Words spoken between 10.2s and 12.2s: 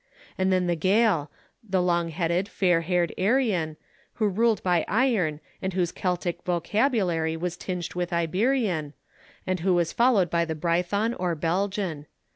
by the Brython or Belgian.